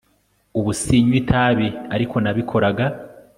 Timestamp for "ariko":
1.95-2.15